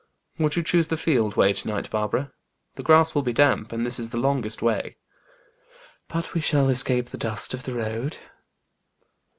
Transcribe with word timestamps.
"Would 0.39 0.55
you 0.55 0.63
choose 0.63 0.87
the 0.87 0.97
field 0.97 1.35
way 1.37 1.53
to 1.53 1.67
night, 1.67 1.91
Barbara? 1.91 2.31
The 2.73 2.81
grass 2.81 3.13
will 3.13 3.21
be 3.21 3.33
damp, 3.33 3.71
and 3.71 3.85
this 3.85 3.99
is 3.99 4.09
the 4.09 4.17
longest 4.17 4.63
way." 4.63 4.95
"But 6.07 6.33
we 6.33 6.41
shall 6.41 6.69
escape 6.69 7.09
the 7.09 7.19
dust 7.21 7.53
of 7.53 7.65
the 7.65 7.75
road." 7.75 8.17